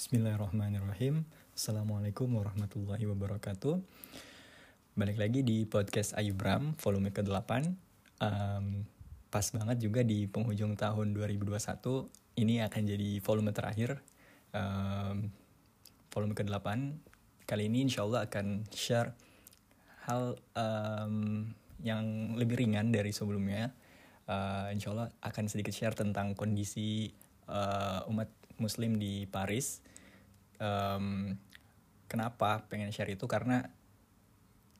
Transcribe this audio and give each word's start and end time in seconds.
Bismillahirrahmanirrahim. 0.00 1.28
Assalamualaikum 1.52 2.32
warahmatullahi 2.32 3.04
wabarakatuh. 3.04 3.84
Balik 4.96 5.20
lagi 5.20 5.44
di 5.44 5.68
podcast 5.68 6.16
Ayubram 6.16 6.72
volume 6.80 7.12
ke-8 7.12 7.68
um, 8.24 8.80
Pas 9.28 9.44
banget 9.52 9.76
juga 9.76 10.00
di 10.00 10.24
penghujung 10.24 10.72
tahun 10.72 11.12
2021 11.12 11.52
Ini 12.32 12.64
akan 12.64 12.82
jadi 12.88 13.10
volume 13.20 13.52
terakhir. 13.52 14.00
Um, 14.56 15.28
Volume 16.08 16.32
ke-8 16.32 16.68
Kali 17.44 17.68
ini 17.68 17.84
insya 17.84 18.08
Allah 18.08 18.24
akan 18.24 18.72
share 18.72 19.12
hal 20.08 20.40
um, 20.56 21.44
yang 21.84 22.40
lebih 22.40 22.56
ringan 22.56 22.88
dari 22.88 23.12
sebelumnya. 23.12 23.68
Uh, 24.24 24.72
Insya 24.72 24.96
Allah 24.96 25.12
akan 25.20 25.44
sedikit 25.44 25.76
share 25.76 25.92
tentang 25.92 26.32
kondisi 26.32 27.12
uh, 27.48 28.04
umat 28.10 28.28
Muslim 28.60 29.00
di 29.00 29.24
Paris. 29.30 29.80
Um, 30.60 31.38
kenapa 32.10 32.68
pengen 32.68 32.92
share 32.92 33.12
itu? 33.12 33.24
Karena 33.24 33.64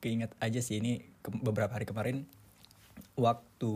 keinget 0.01 0.33
aja 0.41 0.59
sih 0.59 0.81
ini 0.81 1.05
ke 1.21 1.29
beberapa 1.29 1.77
hari 1.77 1.85
kemarin 1.85 2.25
waktu 3.13 3.73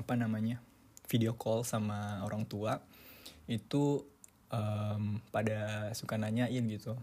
apa 0.00 0.16
namanya 0.16 0.58
video 1.06 1.36
call 1.36 1.62
sama 1.62 2.24
orang 2.24 2.48
tua 2.48 2.80
itu 3.46 4.02
um, 4.48 5.20
pada 5.28 5.92
suka 5.92 6.16
nanyain 6.16 6.64
gitu 6.64 6.96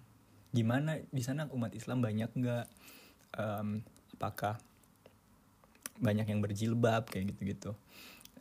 gimana 0.52 1.00
di 1.14 1.24
sana 1.24 1.48
umat 1.54 1.72
Islam 1.78 2.04
banyak 2.04 2.34
nggak 2.34 2.66
um, 3.38 3.86
apakah 4.18 4.60
banyak 6.02 6.28
yang 6.28 6.42
berjilbab 6.42 7.08
kayak 7.08 7.32
gitu-gitu 7.32 7.72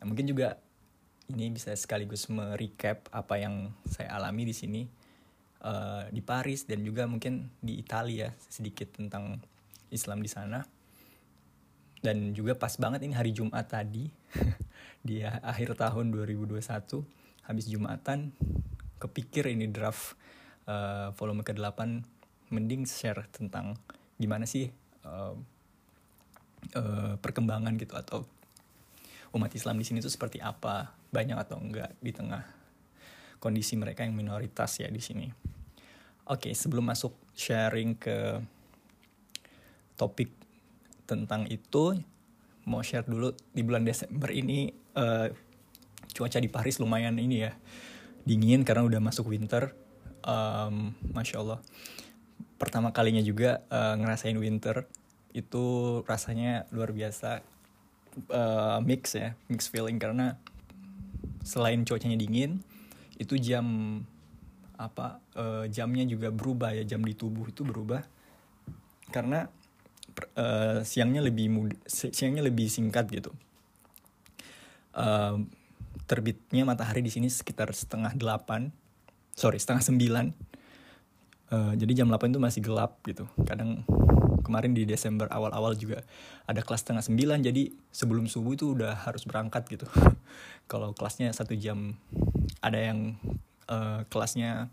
nah, 0.01 0.05
mungkin 0.09 0.25
juga 0.27 0.59
ini 1.31 1.55
bisa 1.55 1.71
sekaligus 1.73 2.27
merecap 2.27 3.07
apa 3.15 3.39
yang 3.39 3.71
saya 3.87 4.13
alami 4.19 4.51
di 4.51 4.55
sini 4.55 4.81
uh, 5.63 6.05
di 6.11 6.19
Paris 6.19 6.67
dan 6.67 6.83
juga 6.83 7.07
mungkin 7.07 7.47
di 7.63 7.79
Italia 7.79 8.29
sedikit 8.51 8.91
tentang 8.99 9.39
Islam 9.89 10.19
di 10.19 10.29
sana. 10.29 10.61
Dan 12.01 12.33
juga 12.33 12.57
pas 12.57 12.73
banget 12.81 13.05
ini 13.05 13.13
hari 13.13 13.29
Jumat 13.29 13.69
tadi 13.69 14.09
di 15.07 15.21
akhir 15.21 15.77
tahun 15.77 16.09
2021 16.09 16.57
habis 17.45 17.65
Jumatan 17.69 18.33
kepikir 18.97 19.49
ini 19.49 19.69
draft 19.69 20.17
uh, 20.65 21.13
volume 21.13 21.45
ke-8 21.45 21.77
mending 22.53 22.89
share 22.89 23.25
tentang 23.29 23.77
gimana 24.17 24.49
sih 24.49 24.69
uh, 25.05 25.33
uh, 26.73 27.13
perkembangan 27.17 27.77
gitu 27.77 27.97
atau 27.97 28.25
umat 29.31 29.51
Islam 29.55 29.79
di 29.79 29.85
sini 29.87 30.03
tuh 30.03 30.11
seperti 30.11 30.43
apa 30.43 30.91
banyak 31.11 31.37
atau 31.39 31.59
enggak 31.59 31.95
di 32.03 32.11
tengah 32.11 32.43
kondisi 33.41 33.73
mereka 33.79 34.05
yang 34.05 34.13
minoritas 34.13 34.77
ya 34.77 34.87
di 34.91 35.01
sini. 35.01 35.27
Oke, 36.29 36.53
sebelum 36.53 36.85
masuk 36.87 37.17
sharing 37.33 37.97
ke 37.97 38.39
topik 39.97 40.29
tentang 41.09 41.49
itu, 41.49 41.97
mau 42.69 42.85
share 42.85 43.03
dulu 43.03 43.33
di 43.51 43.61
bulan 43.65 43.83
Desember 43.83 44.29
ini 44.29 44.69
uh, 44.95 45.27
cuaca 46.13 46.37
di 46.37 46.47
Paris 46.47 46.77
lumayan 46.77 47.17
ini 47.17 47.37
ya 47.41 47.51
dingin 48.23 48.61
karena 48.61 48.85
udah 48.85 49.01
masuk 49.01 49.33
winter. 49.33 49.73
Um, 50.21 50.93
Masya 51.17 51.41
Allah. 51.41 51.59
Pertama 52.61 52.93
kalinya 52.93 53.25
juga 53.25 53.65
uh, 53.73 53.97
ngerasain 53.97 54.37
winter 54.37 54.85
itu 55.33 55.99
rasanya 56.05 56.69
luar 56.69 56.93
biasa 56.93 57.41
uh, 58.31 58.79
mix 58.83 59.15
ya 59.15 59.33
mix 59.47 59.67
feeling. 59.67 59.97
Karena 59.97 60.37
selain 61.41 61.81
cuacanya 61.85 62.17
dingin 62.17 62.61
itu 63.17 63.37
jam 63.37 63.65
apa 64.77 65.21
uh, 65.37 65.69
jamnya 65.69 66.05
juga 66.09 66.33
berubah 66.33 66.73
ya 66.73 66.83
jam 66.85 67.01
di 67.05 67.13
tubuh 67.13 67.49
itu 67.49 67.61
berubah. 67.61 68.01
Karena 69.11 69.45
uh, 70.39 70.81
siangnya 70.81 71.21
lebih 71.21 71.47
muda, 71.51 71.75
siangnya 71.89 72.43
lebih 72.45 72.71
singkat 72.71 73.07
gitu. 73.11 73.31
Uh, 74.91 75.45
terbitnya 76.07 76.67
matahari 76.67 76.99
di 76.99 77.07
sini 77.07 77.31
sekitar 77.31 77.71
setengah 77.71 78.11
delapan 78.15 78.71
sorry 79.35 79.57
setengah 79.59 79.83
sembilan. 79.83 80.25
Uh, 81.51 81.75
jadi 81.75 82.03
jam 82.03 82.07
delapan 82.07 82.31
itu 82.31 82.39
masih 82.39 82.61
gelap 82.63 82.99
gitu. 83.03 83.27
Kadang 83.43 83.83
kemarin 84.41 84.75
di 84.75 84.83
Desember 84.83 85.29
awal-awal 85.29 85.77
juga 85.77 86.03
ada 86.49 86.59
kelas 86.65 86.83
setengah 86.83 87.05
sembilan 87.05 87.39
jadi 87.45 87.71
sebelum 87.93 88.27
subuh 88.27 88.53
itu 88.57 88.73
udah 88.75 89.07
harus 89.07 89.23
berangkat 89.23 89.69
gitu. 89.71 89.87
Kalau 90.71 90.91
kelasnya 90.97 91.31
satu 91.31 91.55
jam 91.55 91.95
ada 92.59 92.77
yang 92.77 93.15
uh, 93.69 94.03
kelasnya 94.09 94.67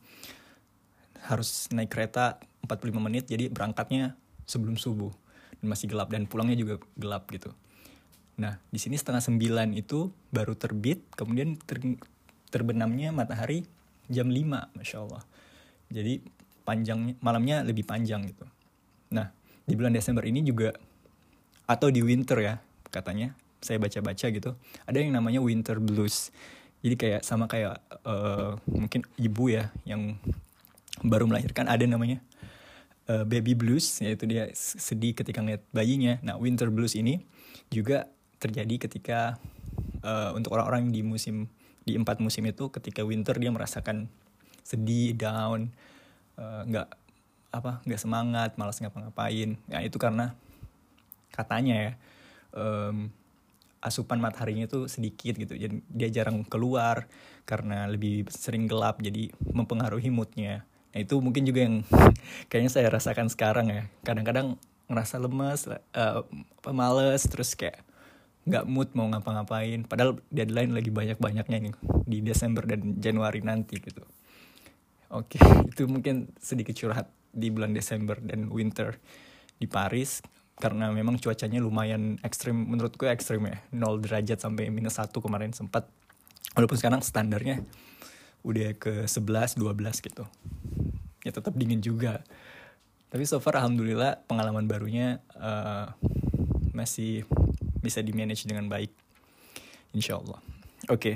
harus 1.28 1.68
naik 1.74 1.92
kereta 1.92 2.40
45 2.64 2.98
menit 2.98 3.24
jadi 3.28 3.52
berangkatnya 3.52 4.16
sebelum 4.48 4.80
subuh. 4.80 5.12
Dan 5.58 5.74
masih 5.74 5.90
gelap 5.90 6.10
dan 6.10 6.26
pulangnya 6.30 6.58
juga 6.58 6.78
gelap 6.94 7.26
gitu. 7.34 7.50
Nah 8.38 8.62
di 8.70 8.78
sini 8.78 8.94
setengah 8.94 9.22
sembilan 9.22 9.74
itu 9.74 10.10
baru 10.30 10.54
terbit 10.54 11.02
kemudian 11.18 11.58
ter 11.58 11.82
terbenamnya 12.48 13.10
matahari 13.10 13.66
jam 14.08 14.30
5 14.30 14.78
masya 14.78 14.96
Allah. 15.02 15.22
Jadi 15.90 16.22
panjangnya 16.62 17.14
malamnya 17.24 17.66
lebih 17.66 17.84
panjang 17.84 18.24
gitu. 18.28 18.46
Nah 19.12 19.37
di 19.68 19.76
bulan 19.76 19.92
Desember 19.92 20.24
ini 20.24 20.40
juga 20.40 20.72
atau 21.68 21.92
di 21.92 22.00
winter 22.00 22.40
ya 22.40 22.54
katanya 22.88 23.36
saya 23.60 23.76
baca-baca 23.76 24.26
gitu 24.32 24.56
ada 24.88 24.96
yang 24.96 25.12
namanya 25.12 25.44
winter 25.44 25.76
blues. 25.76 26.32
Jadi 26.80 26.94
kayak 26.94 27.22
sama 27.26 27.50
kayak 27.50 27.82
uh, 28.06 28.56
mungkin 28.64 29.04
ibu 29.18 29.50
ya 29.52 29.68
yang 29.84 30.16
baru 31.04 31.28
melahirkan 31.28 31.68
ada 31.68 31.84
namanya 31.84 32.22
uh, 33.10 33.26
baby 33.28 33.52
blues 33.52 34.00
yaitu 34.00 34.24
dia 34.30 34.48
sedih 34.56 35.12
ketika 35.12 35.44
ngeliat 35.44 35.60
bayinya. 35.74 36.16
Nah 36.24 36.40
winter 36.40 36.72
blues 36.72 36.96
ini 36.96 37.20
juga 37.68 38.08
terjadi 38.38 38.88
ketika 38.88 39.36
uh, 40.06 40.32
untuk 40.32 40.54
orang-orang 40.56 40.94
di 40.94 41.02
musim 41.04 41.50
di 41.82 41.98
empat 41.98 42.22
musim 42.22 42.46
itu 42.46 42.70
ketika 42.70 43.02
winter 43.04 43.36
dia 43.36 43.50
merasakan 43.52 44.08
sedih 44.62 45.16
down 45.18 45.72
nggak 46.38 46.86
uh, 46.86 46.97
apa 47.48 47.80
nggak 47.84 48.00
semangat 48.00 48.50
malas 48.60 48.80
ngapa-ngapain. 48.80 49.56
Ya 49.68 49.78
itu 49.80 49.96
karena 49.96 50.36
katanya 51.32 51.74
ya 51.76 51.92
um, 52.56 53.12
asupan 53.78 54.18
mataharinya 54.18 54.66
itu 54.66 54.90
sedikit 54.90 55.38
gitu 55.38 55.54
jadi 55.54 55.78
dia 55.86 56.08
jarang 56.10 56.42
keluar 56.42 57.06
karena 57.46 57.86
lebih 57.86 58.26
sering 58.28 58.66
gelap 58.68 59.00
jadi 59.00 59.32
mempengaruhi 59.40 60.12
moodnya. 60.12 60.68
Nah 60.92 60.98
itu 61.00 61.16
mungkin 61.22 61.48
juga 61.48 61.64
yang 61.64 61.86
kayaknya 62.52 62.70
saya 62.72 62.88
rasakan 62.92 63.32
sekarang 63.32 63.72
ya. 63.72 63.82
Kadang-kadang 64.04 64.60
ngerasa 64.88 65.20
lemes 65.20 65.68
uh, 65.68 66.24
apa 66.24 66.70
males 66.72 67.24
terus 67.28 67.56
kayak 67.56 67.80
nggak 68.44 68.64
mood 68.68 68.92
mau 68.92 69.08
ngapa-ngapain. 69.08 69.88
Padahal 69.88 70.20
deadline 70.28 70.76
lagi 70.76 70.92
banyak-banyaknya 70.92 71.58
nih 71.70 71.74
di 72.04 72.18
Desember 72.20 72.68
dan 72.68 73.00
Januari 73.00 73.40
nanti 73.40 73.80
gitu. 73.80 74.04
Oke 75.08 75.40
itu 75.72 75.88
mungkin 75.88 76.28
sedikit 76.36 76.76
curhat 76.76 77.08
di 77.38 77.48
bulan 77.54 77.70
Desember 77.70 78.18
dan 78.18 78.50
winter 78.50 78.98
di 79.58 79.70
Paris 79.70 80.18
karena 80.58 80.90
memang 80.90 81.22
cuacanya 81.22 81.62
lumayan 81.62 82.18
ekstrim 82.26 82.66
menurutku 82.66 83.06
ekstrim 83.06 83.46
ya. 83.46 83.62
0 83.70 84.02
derajat 84.02 84.42
sampai 84.42 84.74
minus 84.74 84.98
1 84.98 85.14
kemarin 85.14 85.54
sempat. 85.54 85.86
Walaupun 86.58 86.74
sekarang 86.74 87.00
standarnya 87.00 87.62
udah 88.42 88.74
ke 88.74 89.06
11 89.06 89.54
12 89.54 90.02
gitu. 90.02 90.26
Ya 91.22 91.30
tetap 91.30 91.54
dingin 91.54 91.78
juga. 91.78 92.26
Tapi 93.08 93.22
so 93.24 93.38
far 93.38 93.56
alhamdulillah 93.62 94.26
pengalaman 94.26 94.66
barunya 94.66 95.22
uh, 95.38 95.94
masih 96.74 97.22
bisa 97.78 98.02
di 98.02 98.10
manage 98.10 98.44
dengan 98.44 98.66
baik. 98.66 98.90
Insya 99.94 100.18
Allah 100.18 100.42
oke. 100.88 101.00
Okay. 101.00 101.14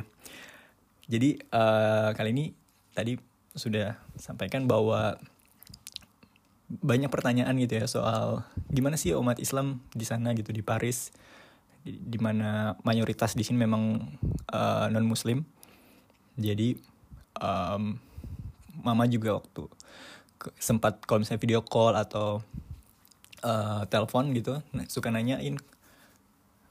jadi 1.09 1.41
uh, 1.53 2.11
kali 2.17 2.31
ini 2.33 2.45
tadi 2.93 3.17
sudah 3.53 4.01
sampaikan 4.17 4.65
bahwa 4.69 5.17
banyak 6.81 7.13
pertanyaan 7.13 7.53
gitu 7.61 7.77
ya 7.77 7.85
soal 7.85 8.49
gimana 8.73 8.97
sih 8.97 9.13
umat 9.13 9.37
Islam 9.37 9.85
di 9.93 10.09
sana 10.09 10.33
gitu 10.33 10.55
di 10.57 10.65
Paris 10.65 11.13
di, 11.83 12.19
mana 12.23 12.79
mayoritas 12.87 13.35
di 13.35 13.43
sini 13.43 13.67
memang 13.67 14.01
uh, 14.55 14.87
eh, 14.87 14.95
non 14.95 15.05
Muslim 15.05 15.45
jadi 16.39 16.79
um, 17.37 17.99
mama 18.81 19.05
juga 19.05 19.37
waktu 19.37 19.69
sempat 20.57 21.05
kalau 21.05 21.21
misalnya 21.21 21.43
video 21.43 21.61
call 21.61 21.93
atau 21.93 22.41
uh, 23.45 23.83
telepon 23.91 24.33
gitu 24.33 24.63
nah, 24.73 24.87
suka 24.89 25.13
nanyain 25.13 25.61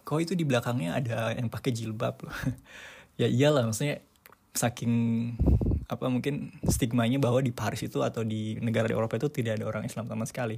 kok 0.01 0.19
itu 0.19 0.33
di 0.33 0.44
belakangnya 0.44 0.97
ada 0.97 1.31
yang 1.31 1.47
pakai 1.47 1.71
jilbab? 1.71 2.19
Loh 2.25 2.36
ya 3.21 3.30
iyalah 3.30 3.69
maksudnya 3.69 4.01
saking 4.51 4.94
apa 5.91 6.07
mungkin 6.07 6.55
stigmanya 6.63 7.19
bahwa 7.19 7.43
di 7.43 7.51
Paris 7.51 7.83
itu 7.83 7.99
atau 7.99 8.23
di 8.23 8.55
negara 8.63 8.88
di 8.88 8.95
Eropa 8.95 9.19
itu 9.19 9.27
tidak 9.27 9.59
ada 9.59 9.67
orang 9.67 9.83
Islam 9.83 10.07
sama 10.07 10.23
sekali. 10.23 10.55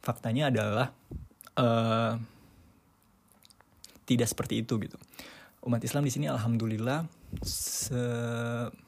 Faktanya 0.00 0.48
adalah 0.48 0.96
uh, 1.60 2.16
tidak 4.08 4.32
seperti 4.32 4.64
itu 4.64 4.80
gitu. 4.80 4.96
Umat 5.60 5.84
Islam 5.84 6.08
di 6.08 6.12
sini 6.16 6.24
alhamdulillah 6.32 7.04
se 7.44 8.00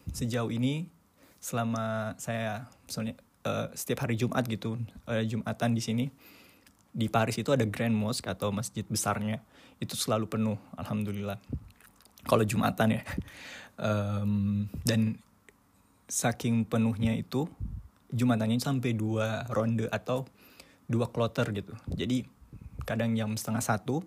sejauh 0.08 0.49
ini 0.49 0.88
selama 1.37 2.16
saya 2.16 2.64
misalnya 2.88 3.20
uh, 3.44 3.69
setiap 3.76 4.08
hari 4.08 4.16
Jumat 4.16 4.48
gitu 4.48 4.81
uh, 5.05 5.20
Jumatan 5.20 5.76
di 5.76 5.82
sini 5.84 6.08
di 6.93 7.12
Paris 7.12 7.37
itu 7.37 7.52
ada 7.52 7.69
Grand 7.69 7.93
Mosque 7.93 8.28
atau 8.28 8.48
masjid 8.52 8.84
besarnya 8.88 9.44
itu 9.84 9.98
selalu 10.00 10.32
penuh 10.32 10.56
alhamdulillah 10.81 11.37
kalau 12.25 12.46
Jumatan 12.46 13.00
ya 13.00 13.02
um, 13.88 14.64
dan 14.87 15.20
saking 16.12 16.69
penuhnya 16.69 17.17
itu 17.17 17.49
Jumatannya 18.12 18.61
sampai 18.61 18.93
dua 18.93 19.49
ronde 19.49 19.88
atau 19.88 20.29
dua 20.85 21.09
kloter 21.09 21.49
gitu. 21.56 21.73
Jadi 21.88 22.29
kadang 22.85 23.17
jam 23.17 23.32
setengah 23.41 23.64
satu 23.64 24.05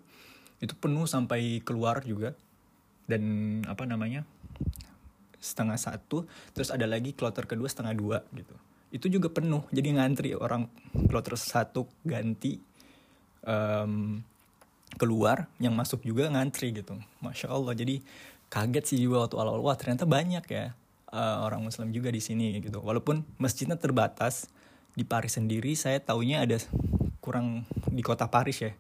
itu 0.62 0.78
penuh 0.78 1.10
sampai 1.10 1.66
keluar 1.66 2.06
juga. 2.06 2.38
Dan 3.10 3.62
apa 3.66 3.90
namanya 3.90 4.22
setengah 5.42 5.78
satu 5.78 6.30
terus 6.54 6.70
ada 6.70 6.86
lagi 6.86 7.18
kloter 7.18 7.50
kedua 7.50 7.66
setengah 7.66 7.98
dua 7.98 8.18
gitu. 8.38 8.54
Itu 8.94 9.10
juga 9.10 9.34
penuh 9.34 9.66
jadi 9.74 9.98
ngantri 9.98 10.38
orang 10.38 10.70
kloter 11.10 11.34
satu 11.34 11.90
ganti 12.06 12.62
um, 13.42 14.22
keluar 15.02 15.50
yang 15.58 15.74
masuk 15.74 16.06
juga 16.06 16.30
ngantri 16.30 16.78
gitu. 16.78 16.94
Masya 17.26 17.50
allah 17.50 17.74
jadi 17.74 18.06
kaget 18.54 18.86
sih 18.86 19.00
juga 19.02 19.26
waktu 19.26 19.36
awal 19.42 19.66
wah 19.66 19.74
ternyata 19.74 20.06
banyak 20.06 20.46
ya 20.46 20.78
uh, 21.16 21.48
orang 21.48 21.64
muslim 21.64 21.96
juga 21.96 22.12
di 22.12 22.20
sini 22.20 22.60
gitu. 22.60 22.84
Walaupun 22.84 23.24
masjidnya 23.40 23.80
terbatas 23.80 24.52
di 24.92 25.08
Paris 25.08 25.40
sendiri 25.40 25.72
saya 25.80 26.04
taunya 26.04 26.44
ada 26.44 26.60
kurang 27.24 27.64
di 27.88 28.04
kota 28.04 28.28
Paris 28.28 28.60
ya. 28.60 28.72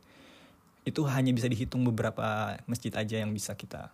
Itu 0.83 1.07
hanya 1.07 1.31
bisa 1.31 1.47
dihitung 1.47 1.87
beberapa 1.87 2.59
masjid 2.67 2.91
aja 2.93 3.23
yang 3.23 3.31
bisa 3.31 3.55
kita 3.55 3.89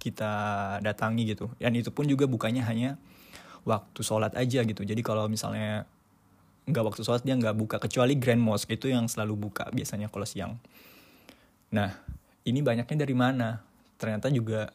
kita 0.00 0.32
datangi 0.80 1.34
gitu. 1.34 1.50
Dan 1.60 1.76
itu 1.76 1.92
pun 1.92 2.08
juga 2.08 2.24
bukannya 2.24 2.64
hanya 2.64 2.96
waktu 3.68 4.00
sholat 4.00 4.32
aja 4.38 4.64
gitu. 4.64 4.80
Jadi 4.86 5.02
kalau 5.04 5.28
misalnya 5.28 5.84
nggak 6.64 6.84
waktu 6.86 7.02
sholat 7.04 7.26
dia 7.26 7.36
nggak 7.36 7.56
buka. 7.58 7.76
Kecuali 7.82 8.16
Grand 8.16 8.40
Mosque 8.40 8.78
itu 8.78 8.88
yang 8.88 9.10
selalu 9.10 9.50
buka 9.50 9.68
biasanya 9.74 10.08
kalau 10.08 10.24
siang. 10.24 10.56
Nah 11.74 11.92
ini 12.48 12.64
banyaknya 12.64 12.96
dari 13.04 13.12
mana? 13.12 13.60
Ternyata 14.00 14.32
juga 14.32 14.72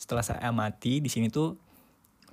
setelah 0.00 0.24
saya 0.24 0.40
amati 0.48 0.98
di 1.04 1.12
sini 1.12 1.28
tuh 1.28 1.54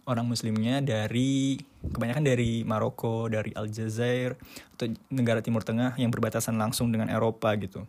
orang 0.05 0.25
muslimnya 0.27 0.79
dari 0.79 1.59
kebanyakan 1.81 2.23
dari 2.23 2.63
Maroko, 2.63 3.27
dari 3.27 3.51
Aljazair 3.55 4.35
atau 4.75 4.91
negara 5.11 5.39
Timur 5.43 5.63
Tengah 5.65 5.95
yang 5.99 6.13
berbatasan 6.13 6.55
langsung 6.55 6.91
dengan 6.93 7.11
Eropa 7.11 7.55
gitu. 7.57 7.83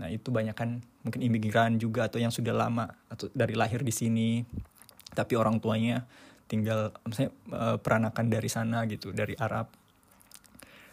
Nah, 0.00 0.08
itu 0.08 0.32
banyak 0.32 0.56
kan 0.56 0.80
mungkin 1.04 1.20
imigran 1.20 1.76
juga 1.76 2.08
atau 2.08 2.16
yang 2.16 2.32
sudah 2.32 2.56
lama 2.56 2.88
atau 3.12 3.28
dari 3.36 3.52
lahir 3.52 3.84
di 3.84 3.92
sini. 3.92 4.42
Tapi 5.12 5.36
orang 5.36 5.60
tuanya 5.60 6.08
tinggal 6.48 6.92
misalnya 7.04 7.32
eh, 7.52 7.76
peranakan 7.76 8.26
dari 8.32 8.48
sana 8.48 8.84
gitu, 8.88 9.12
dari 9.12 9.36
Arab. 9.36 9.68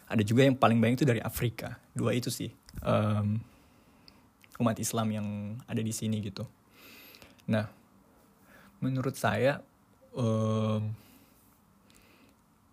Ada 0.09 0.25
juga 0.25 0.44
yang 0.44 0.57
paling 0.57 0.81
banyak 0.81 1.03
itu 1.03 1.07
dari 1.07 1.21
Afrika. 1.21 1.77
Dua 1.94 2.18
itu 2.18 2.33
sih 2.33 2.50
um, 2.81 3.38
umat 4.57 4.75
Islam 4.81 5.07
yang 5.13 5.27
ada 5.69 5.80
di 5.80 5.94
sini 5.94 6.18
gitu. 6.19 6.50
Nah 7.45 7.69
menurut 8.81 9.13
saya 9.13 9.62
um, 10.16 10.94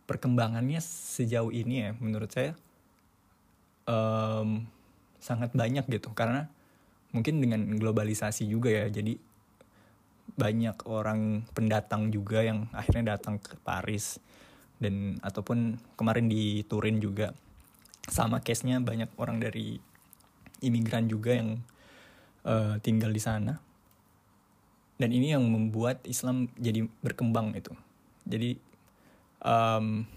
perkembangannya 0.06 0.78
sejauh 0.80 1.50
ini 1.50 1.88
ya 1.88 1.90
menurut 1.98 2.30
saya 2.30 2.54
um, 3.90 4.64
sangat 5.18 5.50
banyak 5.52 5.84
gitu. 5.90 6.14
Karena 6.14 6.46
mungkin 7.10 7.42
dengan 7.42 7.64
globalisasi 7.76 8.46
juga 8.46 8.70
ya 8.70 8.86
jadi 8.88 9.18
banyak 10.36 10.84
orang 10.90 11.48
pendatang 11.54 12.12
juga 12.12 12.44
yang 12.44 12.68
akhirnya 12.74 13.16
datang 13.16 13.40
ke 13.40 13.56
Paris 13.62 14.20
dan 14.76 15.16
ataupun 15.24 15.80
kemarin 15.98 16.28
di 16.30 16.62
Turin 16.66 17.02
juga. 17.02 17.34
Sama 18.06 18.38
case-nya 18.38 18.78
banyak 18.78 19.10
orang 19.18 19.42
dari 19.42 19.82
imigran 20.62 21.10
juga 21.10 21.34
yang 21.34 21.58
uh, 22.46 22.78
tinggal 22.78 23.10
di 23.10 23.18
sana 23.18 23.65
dan 24.96 25.12
ini 25.12 25.36
yang 25.36 25.44
membuat 25.44 26.00
Islam 26.08 26.48
jadi 26.56 26.88
berkembang 27.04 27.52
itu. 27.52 27.72
Jadi 28.24 28.56
um, 29.44 30.08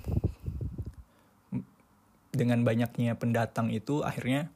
dengan 2.31 2.63
banyaknya 2.63 3.19
pendatang 3.19 3.69
itu 3.75 4.01
akhirnya 4.01 4.47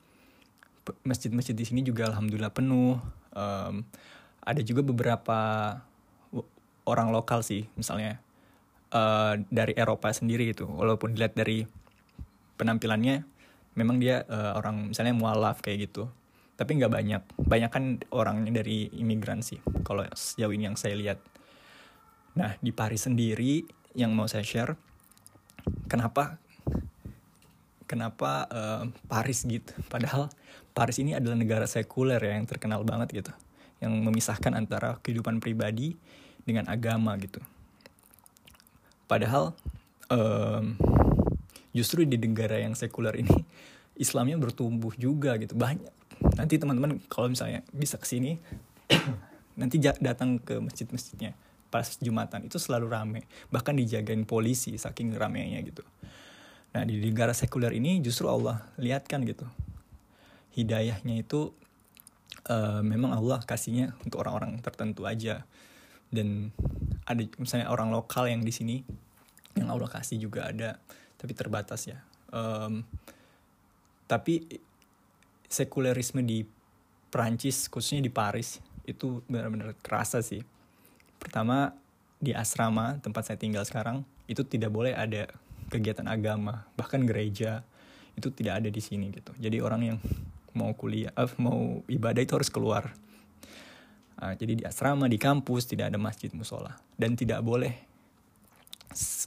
masjid-masjid 1.04 1.56
di 1.56 1.66
sini 1.68 1.82
juga 1.84 2.08
alhamdulillah 2.12 2.52
penuh. 2.56 3.00
Um, 3.36 3.84
ada 4.44 4.60
juga 4.64 4.84
beberapa 4.84 5.40
orang 6.84 7.16
lokal 7.16 7.44
sih 7.44 7.68
misalnya 7.80 8.20
uh, 8.92 9.40
dari 9.52 9.76
Eropa 9.76 10.12
sendiri 10.12 10.52
gitu. 10.56 10.68
Walaupun 10.68 11.16
dilihat 11.16 11.36
dari 11.36 11.68
penampilannya 12.56 13.28
memang 13.76 13.98
dia 14.00 14.24
uh, 14.30 14.56
orang 14.56 14.94
misalnya 14.94 15.18
mualaf 15.18 15.60
kayak 15.60 15.90
gitu 15.90 16.08
tapi 16.54 16.78
nggak 16.78 16.94
banyak. 16.94 17.24
Banyak 17.38 17.72
kan 17.74 17.84
orangnya 18.14 18.64
dari 18.64 18.90
imigran 18.94 19.42
sih 19.42 19.58
kalau 19.82 20.06
sejauh 20.14 20.54
ini 20.54 20.70
yang 20.70 20.78
saya 20.78 20.96
lihat. 20.98 21.20
Nah 22.38 22.58
di 22.62 22.74
Paris 22.74 23.06
sendiri 23.06 23.66
yang 23.94 24.14
mau 24.14 24.26
saya 24.26 24.42
share 24.42 24.74
kenapa 25.86 26.42
kenapa 27.86 28.50
uh, 28.50 28.84
Paris 29.06 29.46
gitu? 29.46 29.74
Padahal 29.86 30.30
Paris 30.74 30.98
ini 30.98 31.14
adalah 31.14 31.38
negara 31.38 31.70
sekuler 31.70 32.18
ya 32.18 32.34
yang 32.38 32.50
terkenal 32.50 32.82
banget 32.82 33.14
gitu. 33.14 33.34
Yang 33.78 33.94
memisahkan 34.02 34.54
antara 34.58 34.98
kehidupan 35.04 35.38
pribadi 35.44 35.94
dengan 36.42 36.66
agama 36.72 37.14
gitu. 37.22 37.40
Padahal 39.06 39.54
um, 40.10 40.74
justru 41.76 42.08
di 42.08 42.18
negara 42.18 42.58
yang 42.58 42.74
sekuler 42.74 43.22
ini 43.22 43.46
Islamnya 44.04 44.42
bertumbuh 44.42 44.96
juga 44.98 45.38
gitu. 45.38 45.54
Banyak. 45.54 46.03
Nanti 46.24 46.56
teman-teman 46.56 47.04
kalau 47.12 47.28
misalnya 47.28 47.62
bisa 47.76 48.00
ke 48.00 48.08
sini 48.08 48.40
nanti 49.60 49.78
datang 49.80 50.40
ke 50.40 50.58
masjid-masjidnya 50.64 51.36
pas 51.74 51.98
Jumatan. 51.98 52.46
Itu 52.46 52.62
selalu 52.62 52.86
rame. 52.86 53.22
Bahkan 53.50 53.74
dijagain 53.82 54.30
polisi 54.30 54.78
saking 54.78 55.18
ramenya 55.18 55.58
gitu. 55.66 55.82
Nah 56.78 56.86
di 56.86 57.02
negara 57.02 57.34
sekuler 57.34 57.74
ini 57.74 57.98
justru 58.06 58.30
Allah 58.30 58.62
lihatkan 58.78 59.26
gitu. 59.26 59.50
Hidayahnya 60.54 61.26
itu 61.26 61.50
uh, 62.46 62.86
memang 62.86 63.18
Allah 63.18 63.42
kasihnya 63.42 63.98
untuk 64.06 64.22
orang-orang 64.22 64.62
tertentu 64.62 65.10
aja. 65.10 65.50
Dan 66.14 66.54
ada 67.10 67.26
misalnya 67.42 67.74
orang 67.74 67.90
lokal 67.90 68.30
yang 68.30 68.46
di 68.46 68.54
sini 68.54 68.86
yang 69.58 69.74
Allah 69.74 69.90
kasih 69.90 70.22
juga 70.22 70.54
ada. 70.54 70.78
Tapi 71.18 71.34
terbatas 71.34 71.90
ya. 71.90 71.98
Um, 72.30 72.86
tapi 74.06 74.46
sekulerisme 75.54 76.26
di 76.26 76.42
Prancis 77.14 77.70
khususnya 77.70 78.02
di 78.02 78.10
Paris 78.10 78.58
itu 78.90 79.22
benar-benar 79.30 79.78
kerasa 79.86 80.26
sih. 80.26 80.42
Pertama 81.22 81.72
di 82.18 82.34
asrama 82.34 82.98
tempat 83.00 83.30
saya 83.30 83.38
tinggal 83.38 83.64
sekarang 83.64 84.02
itu 84.26 84.42
tidak 84.42 84.74
boleh 84.74 84.98
ada 84.98 85.30
kegiatan 85.70 86.10
agama 86.10 86.66
bahkan 86.74 87.06
gereja 87.06 87.62
itu 88.18 88.34
tidak 88.34 88.66
ada 88.66 88.70
di 88.74 88.82
sini 88.82 89.14
gitu. 89.14 89.34
Jadi 89.38 89.58
orang 89.62 89.82
yang 89.94 89.98
mau 90.54 90.74
kuliah 90.74 91.14
uh, 91.18 91.30
mau 91.42 91.82
ibadah 91.90 92.22
itu 92.22 92.34
harus 92.38 92.50
keluar. 92.50 92.94
Uh, 94.18 94.34
jadi 94.38 94.54
di 94.62 94.64
asrama 94.66 95.10
di 95.10 95.18
kampus 95.18 95.66
tidak 95.70 95.94
ada 95.94 95.98
masjid 95.98 96.30
musola. 96.34 96.78
Dan 96.94 97.18
tidak 97.18 97.42
boleh 97.42 97.74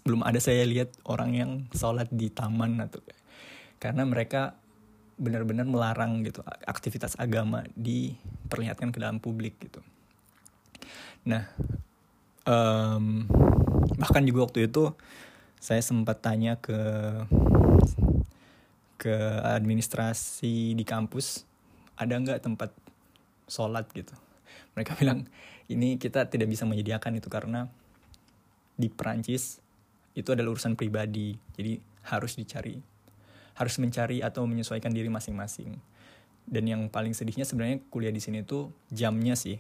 belum 0.07 0.23
ada 0.23 0.39
saya 0.39 0.63
lihat 0.63 0.95
orang 1.11 1.31
yang 1.35 1.51
sholat 1.75 2.07
di 2.15 2.31
taman 2.31 2.79
atau 2.87 3.03
karena 3.83 4.07
mereka 4.07 4.55
benar-benar 5.17 5.65
melarang 5.65 6.21
gitu 6.29 6.45
aktivitas 6.69 7.17
agama 7.17 7.65
diperlihatkan 7.73 8.93
ke 8.93 9.01
dalam 9.01 9.17
publik 9.17 9.57
gitu. 9.57 9.81
Nah, 11.25 11.49
um, 12.45 13.25
bahkan 13.97 14.23
juga 14.29 14.47
waktu 14.47 14.69
itu 14.69 14.93
saya 15.57 15.81
sempat 15.81 16.21
tanya 16.21 16.61
ke 16.61 16.79
ke 19.01 19.17
administrasi 19.45 20.77
di 20.77 20.85
kampus 20.85 21.49
ada 21.97 22.13
nggak 22.21 22.45
tempat 22.45 22.71
sholat 23.49 23.89
gitu. 23.97 24.13
Mereka 24.77 24.93
bilang 25.01 25.25
ini 25.73 25.97
kita 25.97 26.29
tidak 26.29 26.53
bisa 26.53 26.69
menyediakan 26.69 27.17
itu 27.17 27.33
karena 27.33 27.67
di 28.77 28.93
Perancis 28.93 29.65
itu 30.17 30.29
adalah 30.33 30.53
urusan 30.53 30.77
pribadi 30.77 31.37
jadi 31.57 31.81
harus 32.09 32.37
dicari 32.37 32.96
harus 33.57 33.75
mencari 33.81 34.21
atau 34.21 34.45
menyesuaikan 34.45 34.93
diri 34.93 35.09
masing-masing. 35.09 35.77
Dan 36.47 36.65
yang 36.71 36.87
paling 36.87 37.17
sedihnya 37.17 37.43
sebenarnya 37.43 37.83
kuliah 37.91 38.15
di 38.15 38.23
sini 38.23 38.47
tuh 38.47 38.71
jamnya 38.93 39.35
sih. 39.35 39.59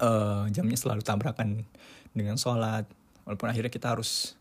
Uh, 0.00 0.48
jamnya 0.48 0.78
selalu 0.78 1.04
tabrakan 1.04 1.66
dengan 2.16 2.40
sholat. 2.40 2.88
Walaupun 3.28 3.52
akhirnya 3.52 3.68
kita 3.68 3.92
harus 3.92 4.38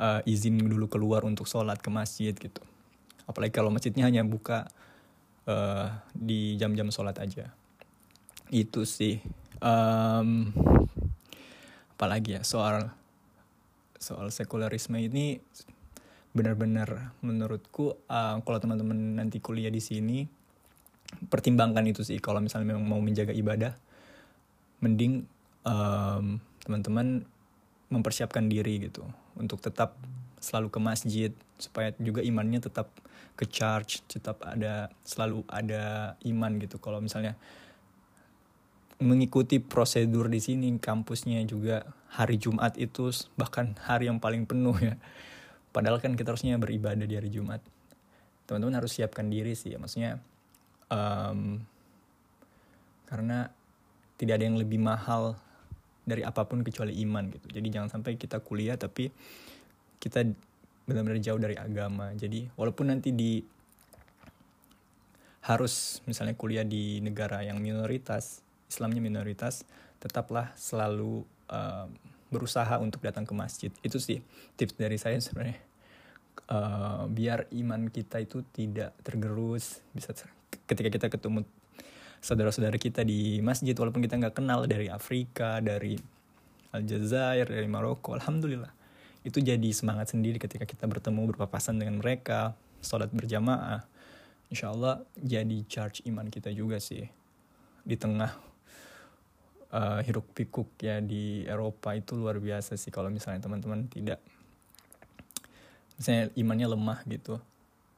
uh, 0.00 0.24
izin 0.24 0.56
dulu 0.56 0.88
keluar 0.88 1.26
untuk 1.28 1.44
sholat 1.44 1.82
ke 1.82 1.90
masjid 1.92 2.32
gitu. 2.32 2.62
Apalagi 3.28 3.52
kalau 3.52 3.68
masjidnya 3.68 4.08
hanya 4.08 4.24
buka 4.24 4.70
uh, 5.44 5.92
di 6.16 6.56
jam-jam 6.56 6.88
sholat 6.88 7.20
aja. 7.20 7.52
Itu 8.48 8.88
sih. 8.88 9.20
Um, 9.60 10.52
apalagi 11.94 12.36
ya 12.36 12.42
soal 12.44 12.92
soal 13.96 14.28
sekularisme 14.28 15.00
ini 15.00 15.40
benar-benar 16.34 17.14
menurutku 17.22 17.94
uh, 18.10 18.42
kalau 18.42 18.58
teman-teman 18.58 19.22
nanti 19.22 19.38
kuliah 19.38 19.70
di 19.70 19.78
sini 19.78 20.26
pertimbangkan 21.30 21.86
itu 21.86 22.02
sih. 22.02 22.18
Kalau 22.18 22.42
misalnya 22.42 22.74
memang 22.74 22.84
mau 22.84 22.98
menjaga 22.98 23.30
ibadah 23.30 23.78
mending 24.82 25.24
um, 25.62 26.42
teman-teman 26.66 27.22
mempersiapkan 27.88 28.50
diri 28.50 28.90
gitu. 28.90 29.06
Untuk 29.38 29.62
tetap 29.62 29.94
selalu 30.42 30.68
ke 30.74 30.80
masjid 30.82 31.30
supaya 31.56 31.94
juga 32.02 32.20
imannya 32.20 32.60
tetap 32.60 32.90
ke 33.34 33.46
charge 33.50 34.02
tetap 34.06 34.42
ada 34.42 34.90
selalu 35.06 35.46
ada 35.46 36.14
iman 36.26 36.58
gitu. 36.58 36.82
Kalau 36.82 36.98
misalnya 36.98 37.38
mengikuti 38.98 39.58
prosedur 39.62 40.26
di 40.26 40.38
sini 40.38 40.70
kampusnya 40.82 41.42
juga 41.46 41.86
hari 42.14 42.38
Jumat 42.38 42.78
itu 42.78 43.10
bahkan 43.34 43.74
hari 43.82 44.06
yang 44.06 44.22
paling 44.22 44.46
penuh 44.46 44.74
ya 44.78 44.94
padahal 45.74 45.98
kan 45.98 46.14
kita 46.14 46.30
harusnya 46.30 46.54
beribadah 46.54 47.02
di 47.02 47.18
hari 47.18 47.34
Jumat. 47.34 47.58
Teman-teman 48.46 48.78
harus 48.78 48.94
siapkan 48.94 49.26
diri 49.26 49.58
sih 49.58 49.74
ya 49.74 49.78
maksudnya 49.82 50.22
um, 50.92 51.58
karena 53.10 53.50
tidak 54.14 54.38
ada 54.38 54.44
yang 54.46 54.58
lebih 54.60 54.78
mahal 54.78 55.34
dari 56.06 56.22
apa 56.22 56.46
pun 56.46 56.62
kecuali 56.62 56.94
iman 57.02 57.26
gitu. 57.34 57.50
Jadi 57.50 57.68
jangan 57.74 57.90
sampai 57.90 58.14
kita 58.14 58.38
kuliah 58.38 58.78
tapi 58.78 59.10
kita 59.98 60.22
benar-benar 60.84 61.18
jauh 61.18 61.40
dari 61.40 61.56
agama. 61.58 62.12
Jadi 62.14 62.46
walaupun 62.54 62.94
nanti 62.94 63.10
di 63.10 63.40
harus 65.44 66.00
misalnya 66.08 66.36
kuliah 66.38 66.64
di 66.64 67.04
negara 67.04 67.44
yang 67.44 67.60
minoritas 67.60 68.40
Islamnya 68.68 69.00
minoritas 69.04 69.64
tetaplah 70.00 70.52
selalu 70.56 71.24
um, 71.52 71.88
berusaha 72.34 72.74
untuk 72.82 72.98
datang 72.98 73.22
ke 73.22 73.30
masjid. 73.30 73.70
Itu 73.86 74.02
sih 74.02 74.18
tips 74.58 74.74
dari 74.74 74.98
saya 74.98 75.22
sebenarnya. 75.22 75.62
Uh, 76.50 77.06
biar 77.08 77.46
iman 77.54 77.88
kita 77.88 78.18
itu 78.18 78.42
tidak 78.50 78.92
tergerus 79.06 79.80
bisa 79.94 80.12
ketika 80.66 80.90
kita 80.90 81.06
ketemu 81.08 81.46
saudara-saudara 82.18 82.74
kita 82.76 83.06
di 83.06 83.38
masjid 83.38 83.72
walaupun 83.72 84.02
kita 84.02 84.18
nggak 84.18 84.42
kenal 84.42 84.66
dari 84.66 84.90
Afrika 84.90 85.62
dari 85.62 85.94
Aljazair 86.74 87.46
dari 87.46 87.68
Maroko 87.70 88.18
alhamdulillah. 88.18 88.72
Itu 89.24 89.40
jadi 89.40 89.70
semangat 89.72 90.12
sendiri 90.12 90.36
ketika 90.36 90.66
kita 90.68 90.84
bertemu 90.84 91.32
berpapasan 91.32 91.80
dengan 91.80 92.02
mereka 92.02 92.52
sholat 92.82 93.08
berjamaah. 93.14 93.86
Insya 94.52 94.74
Allah 94.74 95.00
jadi 95.16 95.64
charge 95.70 96.04
iman 96.10 96.28
kita 96.28 96.52
juga 96.52 96.76
sih 96.82 97.08
di 97.84 97.96
tengah 97.96 98.53
uh, 99.74 100.00
hiruk 100.06 100.30
pikuk 100.32 100.70
ya 100.78 101.02
di 101.02 101.42
Eropa 101.42 101.98
itu 101.98 102.14
luar 102.14 102.38
biasa 102.38 102.78
sih 102.78 102.94
kalau 102.94 103.10
misalnya 103.10 103.42
teman-teman 103.42 103.90
tidak 103.90 104.22
misalnya 105.98 106.30
imannya 106.38 106.68
lemah 106.70 106.98
gitu. 107.10 107.42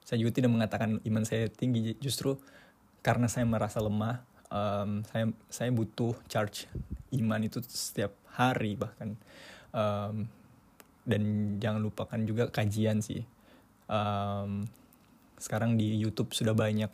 Saya 0.06 0.22
juga 0.22 0.32
tidak 0.38 0.50
mengatakan 0.54 1.02
iman 1.02 1.24
saya 1.26 1.50
tinggi 1.52 1.98
justru 2.00 2.38
karena 3.04 3.28
saya 3.28 3.44
merasa 3.44 3.78
lemah 3.82 4.22
um, 4.50 5.02
saya 5.06 5.30
saya 5.52 5.70
butuh 5.70 6.16
charge 6.30 6.70
iman 7.14 7.40
itu 7.44 7.60
setiap 7.68 8.16
hari 8.32 8.78
bahkan. 8.78 9.14
Um, 9.76 10.30
dan 11.06 11.22
jangan 11.62 11.86
lupakan 11.86 12.18
juga 12.26 12.50
kajian 12.50 12.98
sih. 12.98 13.22
Um, 13.86 14.66
sekarang 15.38 15.78
di 15.78 15.94
YouTube 15.94 16.34
sudah 16.34 16.56
banyak 16.56 16.90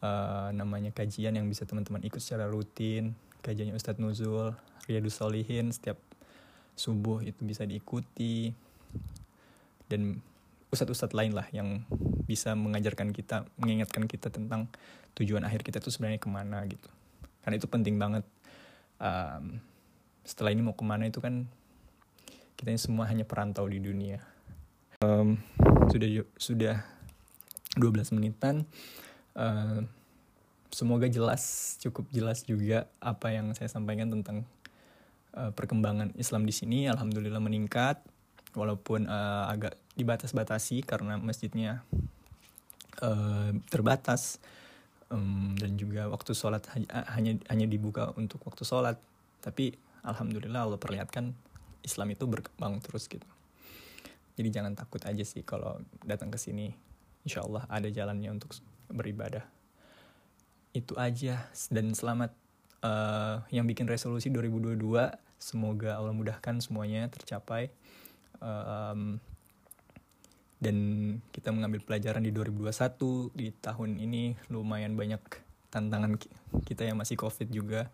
uh, 0.00 0.48
namanya 0.56 0.94
kajian 0.94 1.36
yang 1.36 1.44
bisa 1.44 1.68
teman-teman 1.68 2.00
ikut 2.06 2.22
secara 2.22 2.48
rutin 2.48 3.12
kajiannya 3.46 3.78
Ustadz 3.78 4.02
Nuzul 4.02 4.58
Riyadus 4.90 5.22
Solihin 5.22 5.70
setiap 5.70 6.02
subuh 6.74 7.22
itu 7.22 7.46
bisa 7.46 7.62
diikuti. 7.62 8.50
Dan 9.86 10.18
ustadz-ustadz 10.74 11.14
lain 11.14 11.30
lah 11.30 11.46
yang 11.54 11.86
bisa 12.26 12.58
mengajarkan 12.58 13.14
kita 13.14 13.46
mengingatkan 13.54 14.10
kita 14.10 14.34
tentang 14.34 14.66
tujuan 15.14 15.46
akhir 15.46 15.62
kita 15.62 15.78
itu 15.78 15.94
sebenarnya 15.94 16.18
ke 16.18 16.26
mana 16.26 16.66
gitu. 16.66 16.90
Karena 17.46 17.54
itu 17.54 17.70
penting 17.70 17.96
banget. 17.96 18.26
Um, 18.98 19.62
setelah 20.26 20.50
ini 20.50 20.66
mau 20.66 20.74
ke 20.74 20.82
mana 20.82 21.06
itu 21.06 21.22
kan 21.22 21.46
kita 22.58 22.74
ini 22.74 22.80
semua 22.82 23.06
hanya 23.06 23.22
perantau 23.22 23.70
di 23.70 23.78
dunia. 23.78 24.18
Um, 25.06 25.38
sudah 25.86 26.08
sudah 26.34 26.76
12 27.78 28.16
menitan 28.16 28.66
uh, 29.38 29.86
semoga 30.76 31.08
jelas 31.08 31.74
cukup 31.80 32.04
jelas 32.12 32.44
juga 32.44 32.84
apa 33.00 33.32
yang 33.32 33.56
saya 33.56 33.72
sampaikan 33.72 34.12
tentang 34.12 34.44
uh, 35.32 35.48
perkembangan 35.56 36.12
Islam 36.20 36.44
di 36.44 36.52
sini. 36.52 36.84
Alhamdulillah 36.84 37.40
meningkat 37.40 38.04
walaupun 38.52 39.08
uh, 39.08 39.48
agak 39.48 39.80
dibatas-batasi 39.96 40.84
karena 40.84 41.16
masjidnya 41.16 41.80
uh, 43.00 43.56
terbatas. 43.72 44.36
Um, 45.06 45.54
dan 45.54 45.78
juga 45.78 46.10
waktu 46.10 46.34
sholat 46.34 46.66
hanya 47.14 47.38
hanya 47.46 47.64
dibuka 47.64 48.12
untuk 48.20 48.44
waktu 48.44 48.66
sholat. 48.66 49.00
Tapi 49.40 49.72
alhamdulillah 50.04 50.66
Allah 50.66 50.82
perlihatkan 50.82 51.32
Islam 51.86 52.12
itu 52.12 52.28
berkembang 52.28 52.82
terus 52.84 53.08
gitu. 53.08 53.24
Jadi 54.36 54.48
jangan 54.52 54.76
takut 54.76 55.00
aja 55.08 55.24
sih 55.24 55.40
kalau 55.40 55.80
datang 56.04 56.28
ke 56.28 56.36
sini. 56.36 56.74
Insya 57.22 57.46
Allah 57.46 57.64
ada 57.70 57.86
jalannya 57.86 58.34
untuk 58.34 58.50
beribadah 58.90 59.46
itu 60.76 60.92
aja. 61.00 61.48
Dan 61.72 61.96
selamat 61.96 62.36
uh, 62.84 63.40
yang 63.48 63.64
bikin 63.64 63.88
resolusi 63.88 64.28
2022 64.28 64.76
semoga 65.40 65.96
Allah 65.96 66.12
mudahkan 66.12 66.60
semuanya 66.60 67.08
tercapai. 67.08 67.72
Um, 68.36 69.16
dan 70.60 70.76
kita 71.32 71.52
mengambil 71.52 71.84
pelajaran 71.84 72.24
di 72.24 72.32
2021 72.32 73.32
di 73.32 73.48
tahun 73.60 73.90
ini 74.00 74.36
lumayan 74.52 74.96
banyak 74.96 75.20
tantangan 75.72 76.20
kita 76.64 76.84
yang 76.84 77.00
masih 77.00 77.16
covid 77.16 77.48
juga. 77.48 77.88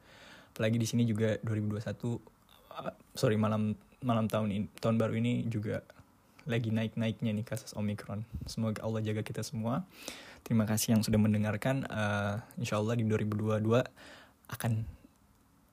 Apalagi 0.54 0.78
di 0.78 0.86
sini 0.86 1.02
juga 1.06 1.38
2021 1.46 1.82
uh, 1.86 2.94
sorry 3.14 3.38
malam 3.38 3.78
malam 4.02 4.26
tahun 4.26 4.50
ini 4.50 4.66
tahun 4.82 4.98
baru 4.98 5.14
ini 5.18 5.46
juga 5.46 5.86
lagi 6.44 6.74
naik-naiknya 6.74 7.30
nih 7.30 7.46
kasus 7.46 7.74
Omicron. 7.78 8.26
Semoga 8.46 8.82
Allah 8.82 9.00
jaga 9.02 9.22
kita 9.22 9.42
semua. 9.46 9.86
Terima 10.42 10.66
kasih 10.66 10.98
yang 10.98 11.02
sudah 11.06 11.18
mendengarkan. 11.22 11.86
Uh, 11.86 12.42
insya 12.58 12.82
Allah 12.82 12.98
di 12.98 13.06
2022 13.06 13.62
akan 14.50 14.72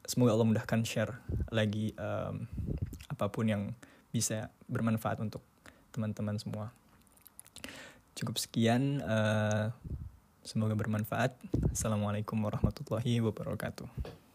semoga 0.05 0.31
Allah 0.37 0.47
mudahkan 0.47 0.81
share 0.85 1.13
lagi 1.49 1.93
um, 1.97 2.45
apa 3.09 3.25
pun 3.33 3.45
yang 3.49 3.63
bisa 4.13 4.53
bermanfaat 4.69 5.21
untuk 5.21 5.41
teman-teman 5.89 6.37
semua. 6.37 6.69
Cukup 8.13 8.37
sekian. 8.37 9.01
Uh, 9.01 9.73
semoga 10.45 10.77
bermanfaat. 10.77 11.33
Assalamualaikum 11.73 12.37
warahmatullahi 12.41 13.21
wabarakatuh. 13.25 14.28